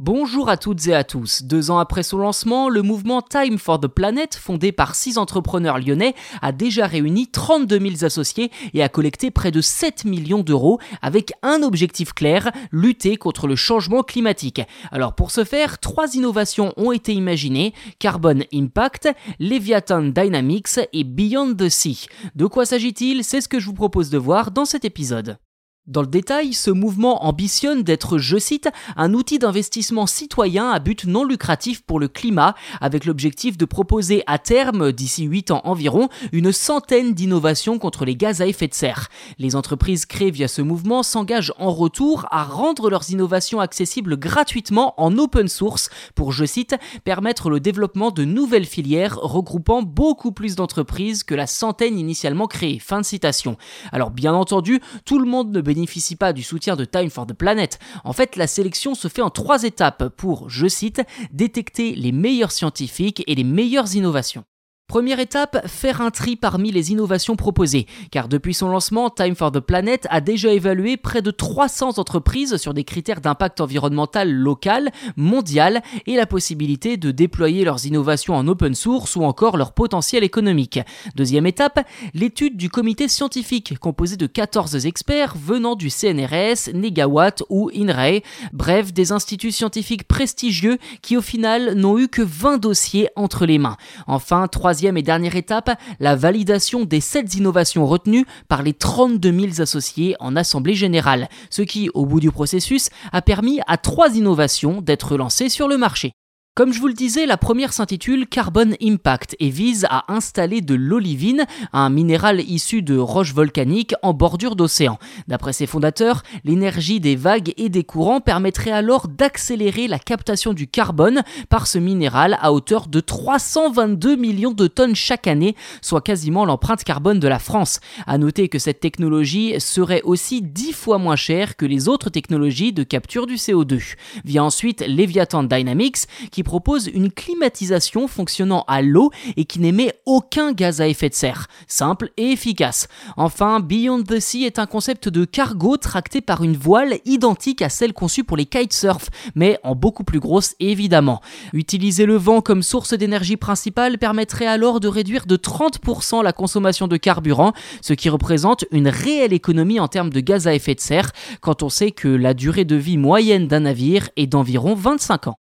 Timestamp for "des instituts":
88.92-89.50